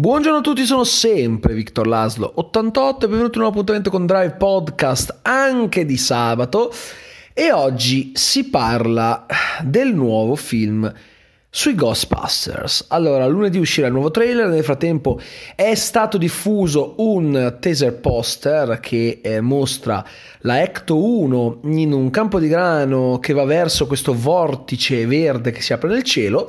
[0.00, 4.36] Buongiorno a tutti, sono sempre Victor Laslo 88 e benvenuti in un appuntamento con Drive
[4.36, 6.72] Podcast anche di sabato
[7.34, 9.26] e oggi si parla
[9.62, 10.90] del nuovo film
[11.50, 12.86] sui Ghostbusters.
[12.88, 15.20] Allora, lunedì uscirà il nuovo trailer, nel frattempo
[15.54, 20.02] è stato diffuso un teaser poster che eh, mostra
[20.38, 25.60] la Ecto 1 in un campo di grano che va verso questo vortice verde che
[25.60, 26.48] si apre nel cielo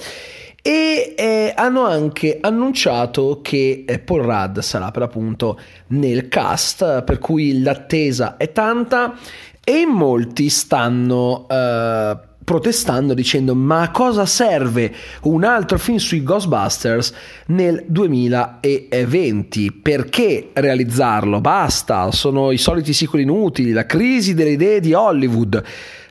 [0.62, 7.18] e eh, hanno anche annunciato che eh, Paul Rudd sarà per appunto nel cast, per
[7.20, 9.16] cui l'attesa è tanta
[9.64, 14.94] e molti stanno eh, protestando dicendo ma a cosa serve
[15.24, 17.14] un altro film sui Ghostbusters
[17.48, 19.72] nel 2020?
[19.72, 21.40] Perché realizzarlo?
[21.42, 25.64] Basta, sono i soliti sequel inutili, la crisi delle idee di Hollywood.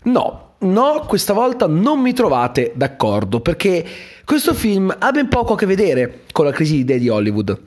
[0.04, 3.84] No, no, questa volta non mi trovate d'accordo perché
[4.30, 7.60] questo film ha ben poco a che vedere con la crisi di idee di Hollywood.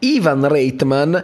[0.00, 1.22] Ivan Reitman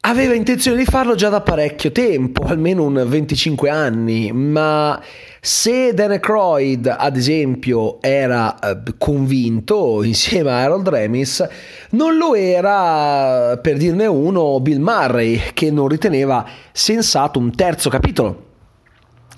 [0.00, 5.02] aveva intenzione di farlo già da parecchio tempo, almeno un 25 anni, ma
[5.40, 11.42] se Dan Aykroyd, ad esempio, era eh, convinto insieme a Harold Remis,
[11.92, 18.45] non lo era, per dirne uno, Bill Murray, che non riteneva sensato un terzo capitolo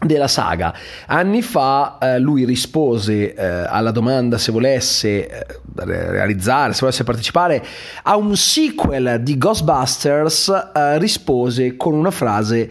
[0.00, 0.72] della saga.
[1.06, 7.64] Anni fa eh, lui rispose eh, alla domanda se volesse eh, realizzare, se volesse partecipare
[8.04, 12.70] a un sequel di Ghostbusters, eh, rispose con una frase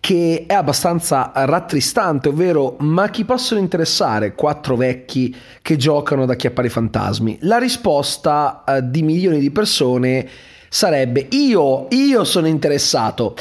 [0.00, 6.68] che è abbastanza rattristante, ovvero ma chi possono interessare quattro vecchi che giocano ad acchiappare
[6.68, 7.38] i fantasmi?
[7.42, 10.28] La risposta eh, di milioni di persone
[10.68, 13.34] sarebbe io, io sono interessato.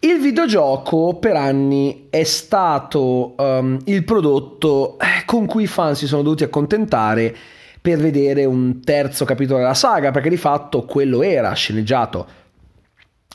[0.00, 6.06] Il videogioco per anni è stato um, il prodotto eh, con cui i fan si
[6.06, 7.34] sono dovuti accontentare
[7.80, 12.26] per vedere un terzo capitolo della saga, perché di fatto quello era sceneggiato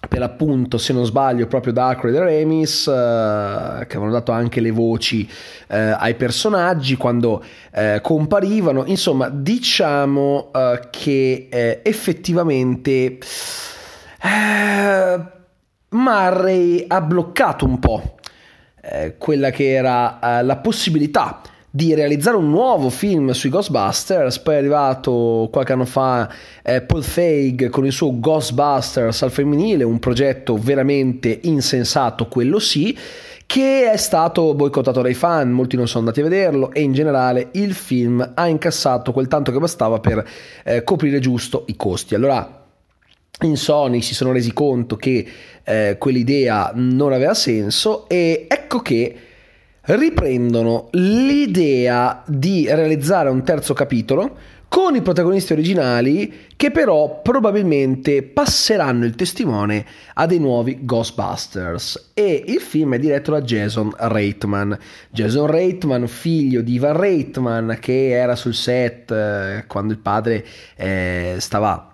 [0.08, 4.60] per appunto, se non sbaglio, proprio da Aykroyd e Remis, eh, che avevano dato anche
[4.60, 5.30] le voci
[5.68, 8.84] eh, ai personaggi quando eh, comparivano.
[8.86, 13.18] Insomma, diciamo eh, che eh, effettivamente
[15.94, 18.16] Murray ha bloccato un po'
[18.82, 21.42] eh, quella che era eh, la possibilità
[21.76, 26.30] di realizzare un nuovo film sui Ghostbusters, poi è arrivato qualche anno fa
[26.62, 32.96] eh, Paul Feig con il suo Ghostbusters al femminile, un progetto veramente insensato, quello sì,
[33.48, 37.50] che è stato boicottato dai fan, molti non sono andati a vederlo e in generale
[37.54, 40.24] il film ha incassato quel tanto che bastava per
[40.64, 42.14] eh, coprire giusto i costi.
[42.14, 42.63] Allora
[43.42, 45.26] in Sony si sono resi conto che
[45.64, 49.16] eh, quell'idea non aveva senso e ecco che
[49.82, 54.38] riprendono l'idea di realizzare un terzo capitolo
[54.70, 62.44] con i protagonisti originali che però probabilmente passeranno il testimone a dei nuovi Ghostbusters e
[62.48, 64.76] il film è diretto da Jason Reitman.
[65.12, 70.44] Jason Reitman, figlio di Ivan Reitman che era sul set eh, quando il padre
[70.76, 71.93] eh, stava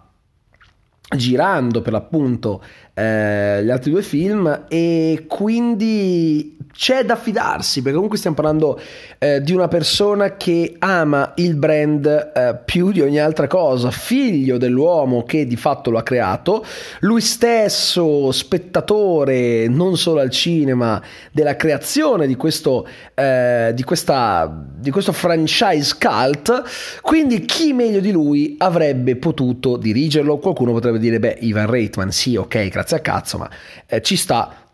[1.15, 2.63] girando per l'appunto
[2.99, 8.79] eh, gli altri due film e quindi c'è da fidarsi perché comunque stiamo parlando
[9.17, 14.57] eh, di una persona che ama il brand eh, più di ogni altra cosa, figlio
[14.57, 16.65] dell'uomo che di fatto lo ha creato,
[17.01, 21.01] lui stesso spettatore non solo al cinema
[21.31, 26.63] della creazione di questo, eh, di questa, di questo franchise cult,
[27.01, 30.37] quindi chi meglio di lui avrebbe potuto dirigerlo?
[30.37, 33.49] Qualcuno potrebbe dire, beh, Ivan Reitman, sì, ok, grazie a cazzo, ma
[33.85, 34.67] eh, ci sta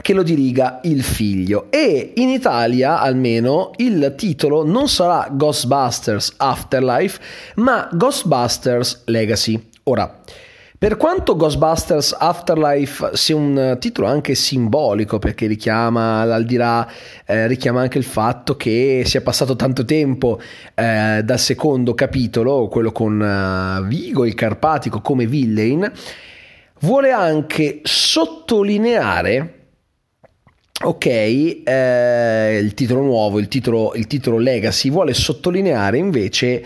[0.00, 7.20] che lo diriga il figlio e in Italia almeno il titolo non sarà Ghostbusters Afterlife
[7.56, 9.68] ma Ghostbusters Legacy.
[9.84, 10.20] Ora,
[10.80, 16.88] per quanto Ghostbusters Afterlife sia un titolo anche simbolico perché richiama l'aldilà,
[17.26, 20.40] eh, richiama anche il fatto che sia passato tanto tempo
[20.74, 25.92] eh, dal secondo capitolo, quello con uh, Vigo il Carpatico come villain,
[26.80, 29.60] vuole anche sottolineare
[30.82, 36.64] Ok, eh, il titolo nuovo, il titolo, il titolo Legacy vuole sottolineare invece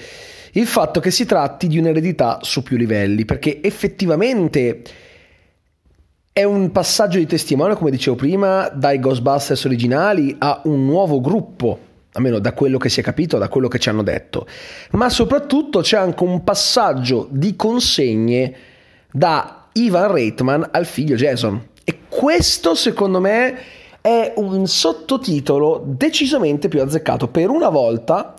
[0.52, 4.82] il fatto che si tratti di un'eredità su più livelli, perché effettivamente
[6.32, 11.78] è un passaggio di testimone, come dicevo prima, dai Ghostbusters originali a un nuovo gruppo,
[12.12, 14.46] almeno da quello che si è capito, da quello che ci hanno detto,
[14.92, 18.54] ma soprattutto c'è anche un passaggio di consegne
[19.10, 21.68] da Ivan Reitman al figlio Jason.
[21.84, 23.58] E questo secondo me
[24.00, 27.28] è un sottotitolo decisamente più azzeccato.
[27.28, 28.34] Per una volta,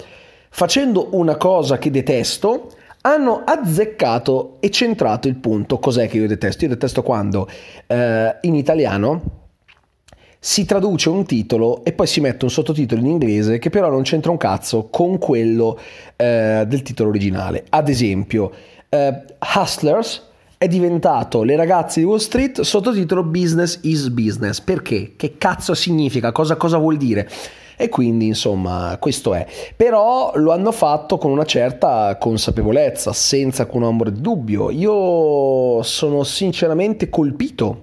[0.50, 2.72] facendo una cosa che detesto,
[3.02, 5.78] hanno azzeccato e centrato il punto.
[5.80, 6.66] Cos'è che io detesto?
[6.66, 7.50] Io detesto quando
[7.88, 9.44] eh, in italiano
[10.40, 14.04] si traduce un titolo e poi si mette un sottotitolo in inglese che però non
[14.04, 15.80] c'entra un cazzo con quello
[16.16, 17.66] eh, del titolo originale.
[17.70, 18.52] Ad esempio,
[18.90, 19.24] eh,
[19.56, 24.62] Hustlers è diventato Le ragazze di Wall Street sottotitolo Business is Business.
[24.62, 25.14] Perché?
[25.16, 26.32] Che cazzo significa?
[26.32, 27.30] Cosa, cosa vuol dire?
[27.78, 29.46] E quindi, insomma, questo è.
[29.76, 34.70] Però lo hanno fatto con una certa consapevolezza, senza alcun ombra di dubbio.
[34.70, 37.82] Io sono sinceramente colpito,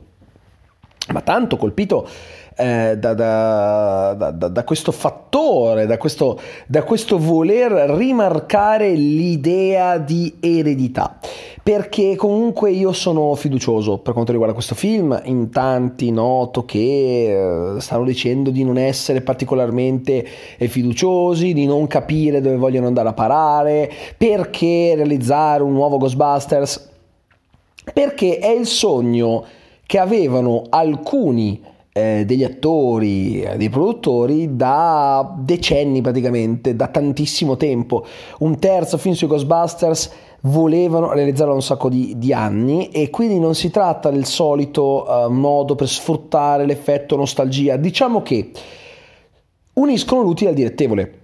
[1.09, 2.09] ma tanto colpito
[2.57, 10.37] eh, da, da, da, da, questo fattore, da questo, da questo voler rimarcare l'idea di
[10.41, 11.19] eredità
[11.63, 17.81] perché comunque io sono fiducioso per quanto riguarda questo film, in tanti noto che eh,
[17.81, 20.27] stanno dicendo di non essere particolarmente
[20.59, 26.91] eh, fiduciosi, di non capire dove vogliono andare a parare, perché realizzare un nuovo Ghostbusters,
[27.95, 29.45] perché è il sogno
[29.87, 31.61] che avevano alcuni
[31.93, 38.05] eh, degli attori, eh, dei produttori da decenni praticamente, da tantissimo tempo.
[38.39, 40.11] Un terzo film sui Ghostbusters
[40.43, 45.31] volevano realizzarlo un sacco di, di, anni e quindi non si tratta del solito uh,
[45.31, 47.77] modo per sfruttare l'effetto nostalgia.
[47.77, 48.51] Diciamo che
[49.75, 51.19] uniscono l'utile al direttevole.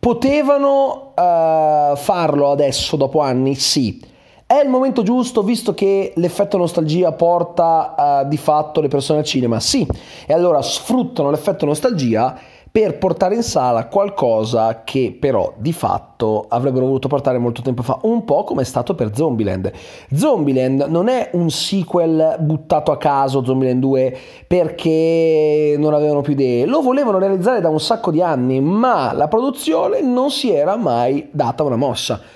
[0.00, 3.54] Potevano uh, farlo adesso, dopo anni?
[3.54, 4.14] Sì.
[4.48, 9.24] È il momento giusto visto che l'effetto nostalgia porta uh, di fatto le persone al
[9.24, 9.58] cinema?
[9.58, 9.84] Sì.
[10.24, 12.38] E allora sfruttano l'effetto nostalgia
[12.70, 17.98] per portare in sala qualcosa che però di fatto avrebbero voluto portare molto tempo fa,
[18.02, 19.72] un po' come è stato per Zombieland.
[20.14, 24.16] Zombieland non è un sequel buttato a caso, Zombieland 2,
[24.46, 29.26] perché non avevano più idee, lo volevano realizzare da un sacco di anni, ma la
[29.26, 32.35] produzione non si era mai data una mossa.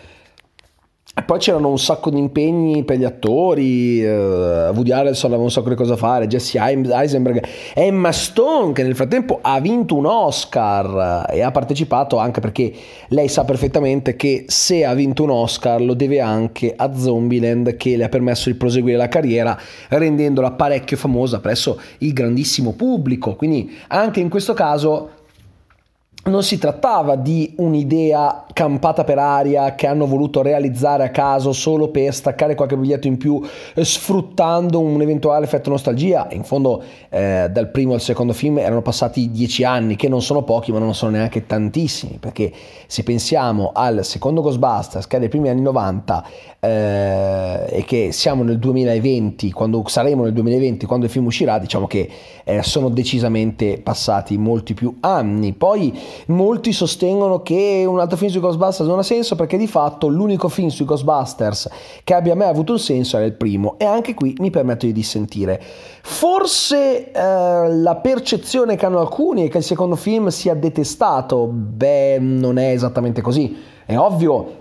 [1.31, 5.69] Poi c'erano un sacco di impegni per gli attori, uh, Woody Harrelson aveva un sacco
[5.69, 7.41] di cose da fare, Jesse Eisenberg,
[7.73, 12.73] Emma Stone che nel frattempo ha vinto un Oscar e ha partecipato anche perché
[13.11, 17.97] lei sa perfettamente che se ha vinto un Oscar lo deve anche a Zombieland che
[17.97, 19.57] le ha permesso di proseguire la carriera
[19.87, 23.37] rendendola parecchio famosa presso il grandissimo pubblico.
[23.37, 25.20] Quindi anche in questo caso
[26.25, 31.89] non si trattava di un'idea campata per aria che hanno voluto realizzare a caso solo
[31.89, 33.41] per staccare qualche biglietto in più
[33.75, 36.29] eh, sfruttando un eventuale effetto nostalgia.
[36.33, 40.43] In fondo eh, dal primo al secondo film erano passati dieci anni, che non sono
[40.43, 42.53] pochi ma non sono neanche tantissimi, perché
[42.87, 46.25] se pensiamo al secondo Ghostbusters che è dei primi anni 90
[46.61, 51.87] eh, e che siamo nel 2020, quando saremo nel 2020, quando il film uscirà, diciamo
[51.87, 52.09] che
[52.45, 55.53] eh, sono decisamente passati molti più anni.
[55.55, 60.09] Poi molti sostengono che un altro film sui Ghostbusters non ha senso perché di fatto
[60.09, 61.69] l'unico film sui Ghostbusters
[62.05, 64.93] che abbia mai avuto un senso era il primo e anche qui mi permetto di
[64.93, 65.61] dissentire.
[66.03, 72.19] Forse eh, la percezione che hanno alcuni è che il secondo film sia detestato, beh
[72.21, 73.57] non è esattamente così.
[73.85, 74.57] È ovvio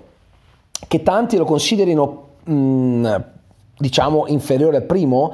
[0.88, 3.16] che tanti lo considerino mh, mm,
[3.78, 5.34] diciamo inferiore al primo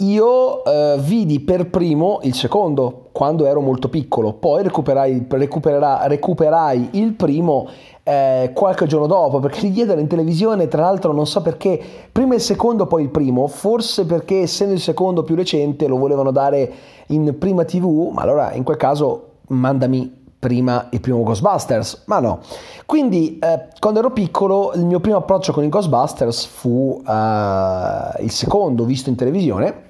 [0.00, 7.14] io eh, vidi per primo il secondo quando ero molto piccolo, poi recuperai, recuperai il
[7.14, 7.66] primo
[8.04, 11.82] eh, qualche giorno dopo perché li diedero in televisione, tra l'altro non so perché,
[12.12, 16.30] prima il secondo poi il primo, forse perché essendo il secondo più recente lo volevano
[16.30, 16.72] dare
[17.08, 22.38] in prima tv, ma allora in quel caso mandami prima il primo Ghostbusters, ma no.
[22.86, 28.30] Quindi eh, quando ero piccolo il mio primo approccio con i Ghostbusters fu uh, il
[28.30, 29.86] secondo visto in televisione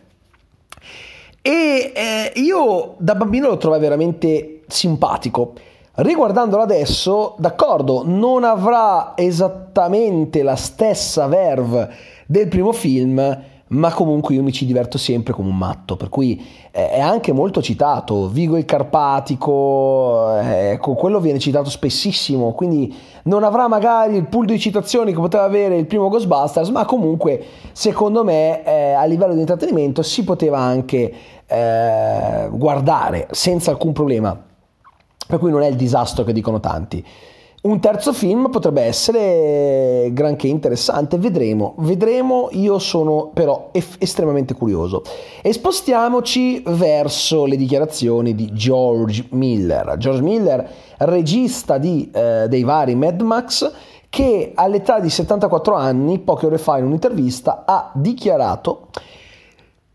[1.49, 5.55] e eh, io da bambino lo trovai veramente simpatico.
[5.95, 11.88] Riguardandolo adesso, d'accordo, non avrà esattamente la stessa verve
[12.26, 16.38] del primo film, ma comunque io mi ci diverto sempre come un matto, per cui
[16.71, 22.95] eh, è anche molto citato, Vigo il Carpatico, eh, ecco, quello viene citato spessissimo, quindi
[23.25, 27.43] non avrà magari il pool di citazioni che poteva avere il primo Ghostbusters, ma comunque
[27.73, 31.12] secondo me eh, a livello di intrattenimento si poteva anche
[31.49, 34.38] eh, guardare senza alcun problema,
[35.26, 37.05] per cui non è il disastro che dicono tanti.
[37.61, 45.02] Un terzo film potrebbe essere granché interessante, vedremo, vedremo, io sono però eff- estremamente curioso.
[45.43, 49.97] E spostiamoci verso le dichiarazioni di George Miller.
[49.99, 53.73] George Miller, regista di, eh, dei vari Mad Max,
[54.09, 58.87] che all'età di 74 anni, poche ore fa in un'intervista, ha dichiarato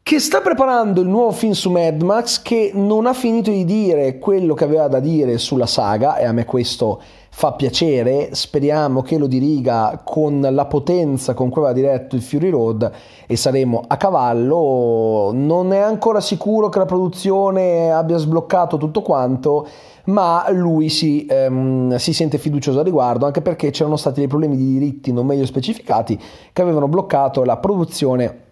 [0.03, 4.19] che sta preparando il nuovo film su Mad Max, che non ha finito di dire
[4.19, 9.17] quello che aveva da dire sulla saga, e a me questo fa piacere, speriamo che
[9.17, 12.91] lo diriga con la potenza con cui aveva diretto il Fury Road
[13.25, 19.65] e saremo a cavallo, non è ancora sicuro che la produzione abbia sbloccato tutto quanto,
[20.05, 24.57] ma lui si, ehm, si sente fiducioso a riguardo, anche perché c'erano stati dei problemi
[24.57, 26.19] di diritti non meglio specificati
[26.51, 28.42] che avevano bloccato la produzione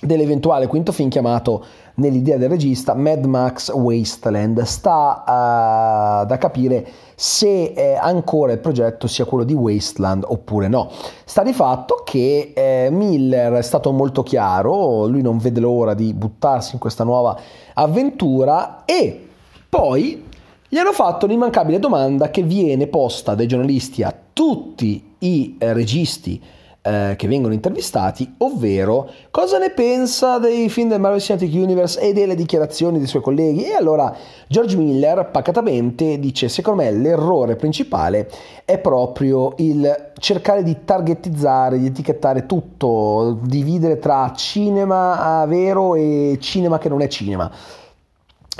[0.00, 1.64] dell'eventuale quinto film chiamato
[1.94, 4.62] nell'idea del regista Mad Max Wasteland.
[4.62, 10.90] Sta uh, da capire se eh, ancora il progetto sia quello di Wasteland oppure no.
[11.24, 16.14] Sta di fatto che eh, Miller è stato molto chiaro, lui non vede l'ora di
[16.14, 17.36] buttarsi in questa nuova
[17.74, 19.26] avventura e
[19.68, 20.26] poi
[20.68, 26.40] gli hanno fatto l'immancabile domanda che viene posta dai giornalisti a tutti i eh, registi
[26.80, 32.12] eh, che vengono intervistati, ovvero cosa ne pensa dei film del Marvel Cinematic Universe e
[32.12, 33.64] delle dichiarazioni dei suoi colleghi.
[33.64, 34.14] E allora
[34.46, 38.30] George Miller pacatamente dice: Secondo me l'errore principale
[38.64, 46.78] è proprio il cercare di targetizzare, di etichettare tutto, dividere tra cinema vero e cinema
[46.78, 47.50] che non è cinema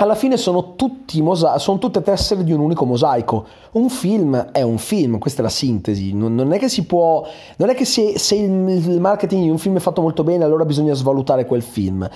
[0.01, 0.75] alla fine sono,
[1.15, 3.45] mosa- sono tutte tessere di un unico mosaico.
[3.71, 6.13] Un film è un film, questa è la sintesi.
[6.13, 7.25] Non, non è che si può.
[7.57, 10.45] Non è che se, se il, il marketing di un film è fatto molto bene,
[10.45, 12.09] allora bisogna svalutare quel film.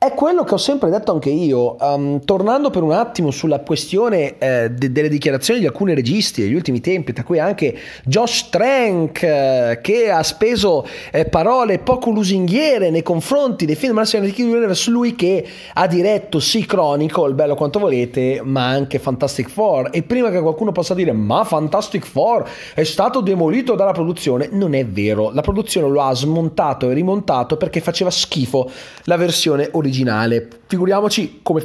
[0.00, 1.74] È quello che ho sempre detto anche io.
[1.80, 6.54] Um, tornando per un attimo sulla questione eh, de- delle dichiarazioni di alcuni registi degli
[6.54, 12.90] ultimi tempi, tra cui anche Josh Trank, eh, che ha speso eh, parole poco lusinghiere
[12.90, 18.40] nei confronti dei film Martian Universe, lui che ha diretto sì Chronicle, bello quanto volete,
[18.44, 19.88] ma anche Fantastic Four.
[19.90, 24.74] E prima che qualcuno possa dire ma Fantastic Four è stato demolito dalla produzione, non
[24.74, 25.32] è vero.
[25.32, 28.70] La produzione lo ha smontato e rimontato perché faceva schifo
[29.02, 30.48] la versione originale originale.
[30.66, 31.62] Figuriamoci come,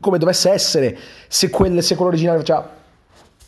[0.00, 0.96] come dovesse essere
[1.28, 2.74] se, quel, se quello originale faceva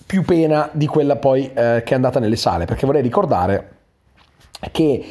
[0.07, 3.77] più pena di quella poi eh, che è andata nelle sale, perché vorrei ricordare
[4.73, 5.05] che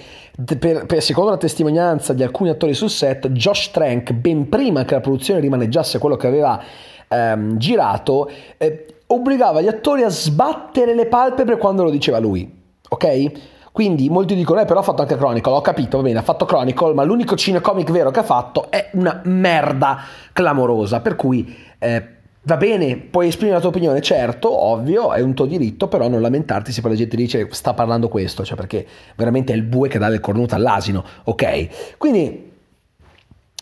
[0.59, 4.93] per, per, secondo la testimonianza di alcuni attori sul set, Josh Trank, ben prima che
[4.93, 6.61] la produzione rimaneggiasse quello che aveva
[7.07, 12.51] ehm, girato, eh, obbligava gli attori a sbattere le palpebre quando lo diceva lui.
[12.89, 13.31] Ok?
[13.77, 16.45] Quindi molti dicono, eh però ha fatto anche Chronicle, ho capito, va bene, ha fatto
[16.45, 19.99] Chronicle, ma l'unico cinecomic vero che ha fatto è una merda
[20.33, 22.07] clamorosa, per cui eh,
[22.41, 26.21] va bene, puoi esprimere la tua opinione, certo, ovvio, è un tuo diritto, però non
[26.21, 28.83] lamentarti se poi la gente dice sta parlando questo, cioè perché
[29.15, 31.97] veramente è il bue che dà del cornuto all'asino, ok?
[31.99, 32.51] Quindi,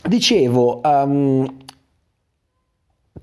[0.02, 1.58] dicevo, um,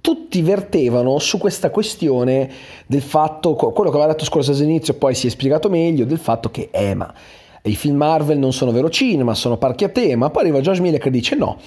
[0.03, 2.51] tutti vertevano su questa questione
[2.87, 6.51] del fatto, quello che aveva detto Scorsese all'inizio poi si è spiegato meglio, del fatto
[6.51, 6.95] che, eh
[7.65, 10.99] i film Marvel non sono vero cinema, sono parchi a tema, poi arriva Josh Miller
[10.99, 11.59] che dice no,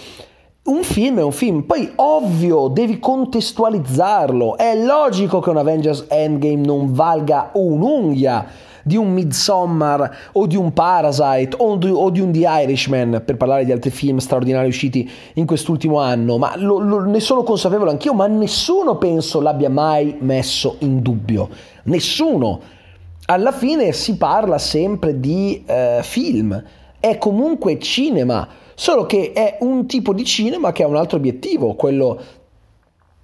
[0.63, 6.65] un film è un film, poi ovvio devi contestualizzarlo, è logico che un Avengers Endgame
[6.65, 8.45] non valga un'unghia
[8.87, 13.35] di un Midsommar o di un Parasite o di, o di un The Irishman, per
[13.35, 17.89] parlare di altri film straordinari usciti in quest'ultimo anno, ma lo, lo, ne sono consapevole
[17.89, 21.49] anch'io, ma nessuno penso l'abbia mai messo in dubbio.
[21.85, 22.61] Nessuno.
[23.25, 26.63] Alla fine si parla sempre di eh, film,
[26.99, 31.73] è comunque cinema, solo che è un tipo di cinema che ha un altro obiettivo,
[31.73, 32.19] quello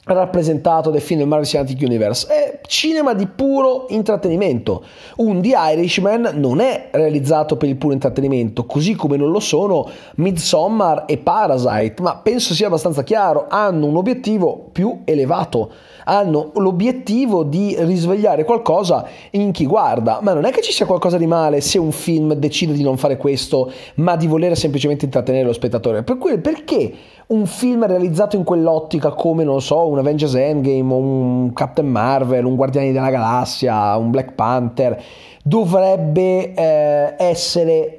[0.05, 2.27] rappresentato dai film del Marvel Cinematic Universe.
[2.27, 4.83] È cinema di puro intrattenimento.
[5.17, 9.87] Un The Irishman non è realizzato per il puro intrattenimento così come non lo sono
[10.15, 15.71] Midsommar e Parasite ma penso sia abbastanza chiaro hanno un obiettivo più elevato.
[16.03, 21.17] Hanno l'obiettivo di risvegliare qualcosa in chi guarda, ma non è che ci sia qualcosa
[21.17, 25.45] di male se un film decide di non fare questo, ma di voler semplicemente intrattenere
[25.45, 26.01] lo spettatore.
[26.01, 26.91] Per cui, perché
[27.31, 32.55] un film realizzato in quell'ottica come, non so, un Avengers Endgame, un Captain Marvel, un
[32.55, 35.01] Guardiani della Galassia, un Black Panther,
[35.43, 37.95] dovrebbe eh, essere...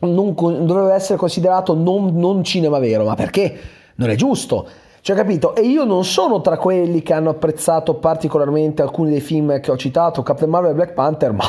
[0.00, 3.56] Non, dovrebbe essere considerato non, non cinema vero, ma perché?
[3.96, 4.66] Non è giusto.
[5.00, 5.54] Cioè, capito?
[5.54, 9.76] E io non sono tra quelli che hanno apprezzato particolarmente alcuni dei film che ho
[9.76, 11.44] citato, Captain Marvel e Black Panther, ma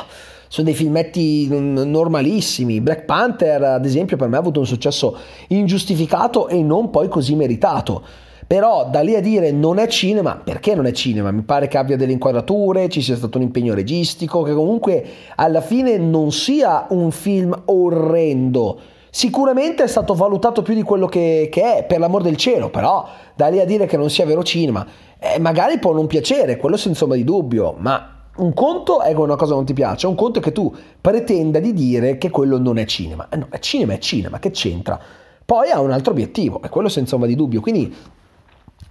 [0.54, 2.80] sono dei filmetti normalissimi.
[2.80, 5.18] Black Panther, ad esempio, per me ha avuto un successo
[5.48, 8.04] ingiustificato e non poi così meritato.
[8.46, 11.32] Però da lì a dire non è cinema, perché non è cinema?
[11.32, 15.62] Mi pare che abbia delle inquadrature, ci sia stato un impegno registico, che comunque alla
[15.62, 18.80] fine non sia un film orrendo
[19.16, 23.08] Sicuramente è stato valutato più di quello che, che è, per l'amor del cielo, però
[23.36, 24.84] da lì a dire che non sia vero cinema,
[25.20, 29.20] eh, magari può non piacere, quello senza ombra di dubbio, ma un conto è che
[29.20, 32.58] una cosa non ti piace, un conto è che tu pretenda di dire che quello
[32.58, 33.28] non è cinema.
[33.30, 35.00] Eh no, è cinema, è cinema, che c'entra?
[35.46, 37.62] poi ha un altro obiettivo, e quello senza ombra di dubbio.
[37.62, 37.94] Quindi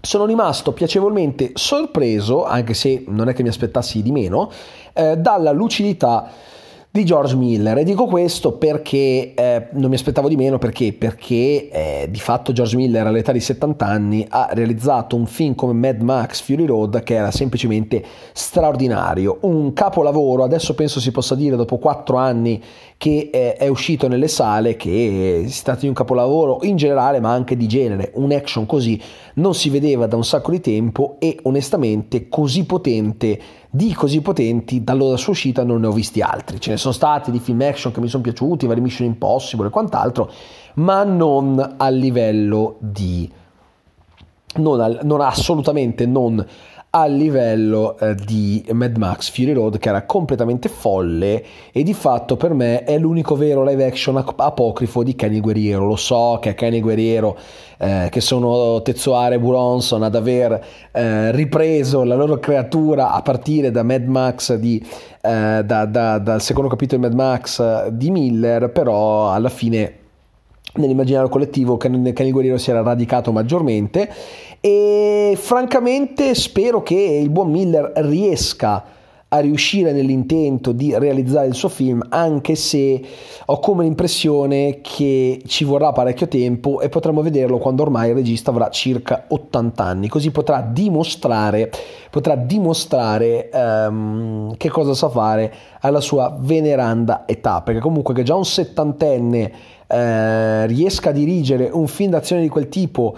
[0.00, 4.50] sono rimasto piacevolmente sorpreso, anche se non è che mi aspettassi di meno,
[4.92, 6.30] eh, dalla lucidità
[6.92, 7.78] di George Miller.
[7.78, 12.52] E dico questo perché eh, non mi aspettavo di meno perché, perché eh, di fatto
[12.52, 17.02] George Miller all'età di 70 anni ha realizzato un film come Mad Max Fury Road
[17.02, 19.38] che era semplicemente straordinario.
[19.40, 22.62] Un capolavoro adesso penso si possa dire dopo 4 anni
[23.02, 27.32] che eh, è uscito nelle sale che si tratta di un capolavoro in generale ma
[27.32, 29.02] anche di genere un action così
[29.34, 34.84] non si vedeva da un sacco di tempo e onestamente così potente di così potenti
[34.84, 36.60] dalla sua uscita non ne ho visti altri.
[36.60, 39.70] Ce ne sono stati di film action che mi sono piaciuti, vari Mission Impossible e
[39.70, 40.30] quant'altro,
[40.74, 43.28] ma non a livello di...
[44.58, 46.46] non, al, non assolutamente non
[46.94, 52.36] a livello eh, di Mad Max Fury Road che era completamente folle e di fatto
[52.36, 55.86] per me è l'unico vero live action ap- apocrifo di Kenny Guerriero.
[55.86, 57.38] Lo so che è Kenny Guerriero
[57.78, 63.70] eh, che sono Tetsuare e Buronson ad aver eh, ripreso la loro creatura a partire
[63.70, 64.78] da Mad Max di,
[65.22, 70.00] eh, da, da, dal secondo capitolo di Mad Max di Miller però alla fine
[70.74, 74.10] nell'immaginario collettivo Kenny Guerriero si era radicato maggiormente
[74.64, 78.84] e francamente spero che il buon Miller riesca
[79.26, 83.02] a riuscire nell'intento di realizzare il suo film, anche se
[83.46, 88.50] ho come l'impressione che ci vorrà parecchio tempo e potremo vederlo quando ormai il regista
[88.50, 91.72] avrà circa 80 anni, così potrà dimostrare,
[92.08, 98.36] potrà dimostrare um, che cosa sa fare alla sua veneranda età, perché comunque che già
[98.36, 99.52] un settantenne
[99.92, 103.16] eh, riesca a dirigere un film d'azione di quel tipo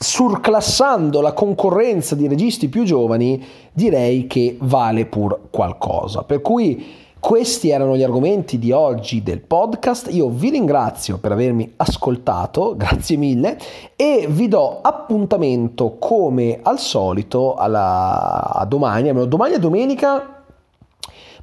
[0.00, 6.22] surclassando la concorrenza di registi più giovani, direi che vale pur qualcosa.
[6.22, 10.12] Per cui questi erano gli argomenti di oggi del podcast.
[10.12, 13.58] Io vi ringrazio per avermi ascoltato, grazie mille,
[13.96, 20.37] e vi do appuntamento come al solito alla, a domani, almeno domani e domenica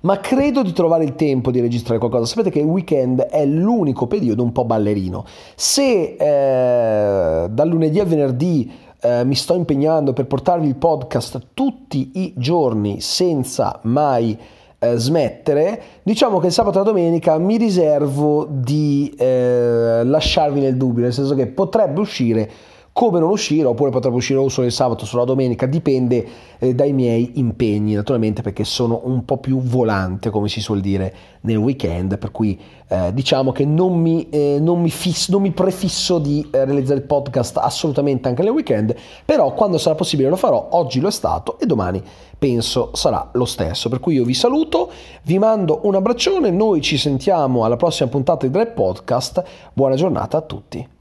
[0.06, 2.26] ma credo di trovare il tempo di registrare qualcosa.
[2.26, 5.26] Sapete che il weekend è l'unico periodo un po' ballerino.
[5.56, 12.12] Se eh, dal lunedì al venerdì eh, mi sto impegnando per portarvi il podcast tutti
[12.14, 14.38] i giorni senza mai
[14.78, 20.78] eh, smettere, diciamo che il sabato e la domenica mi riservo di eh, lasciarvi nel
[20.78, 22.50] dubbio, nel senso che potrebbe uscire
[22.98, 26.26] come non uscire, oppure potrebbe uscire o solo il sabato o solo la domenica, dipende
[26.60, 31.14] eh, dai miei impegni, naturalmente perché sono un po' più volante, come si suol dire,
[31.42, 35.52] nel weekend, per cui eh, diciamo che non mi, eh, non, mi fisso, non mi,
[35.52, 40.38] prefisso di eh, realizzare il podcast assolutamente anche nel weekend, però quando sarà possibile lo
[40.38, 42.02] farò, oggi lo è stato e domani
[42.40, 43.90] penso sarà lo stesso.
[43.90, 44.90] Per cui io vi saluto,
[45.24, 50.38] vi mando un abbraccione, noi ci sentiamo alla prossima puntata di Drive Podcast, buona giornata
[50.38, 50.95] a tutti.